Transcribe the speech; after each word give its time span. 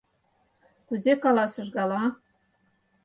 Кузе 0.87 1.13
каласыш 1.23 1.67
гала? 1.75 2.03